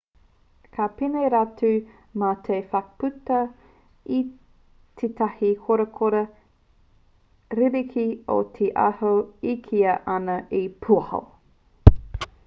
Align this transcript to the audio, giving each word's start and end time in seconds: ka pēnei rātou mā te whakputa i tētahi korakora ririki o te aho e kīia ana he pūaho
ka 0.75 0.85
pēnei 0.99 1.25
rātou 1.33 1.73
mā 2.23 2.29
te 2.47 2.55
whakputa 2.71 3.41
i 4.21 4.23
tētahi 5.03 5.51
korakora 5.69 6.23
ririki 7.61 8.07
o 8.39 8.41
te 8.59 8.71
aho 8.87 9.13
e 9.55 9.57
kīia 9.69 9.95
ana 10.17 10.39
he 10.57 10.63
pūaho 10.87 11.21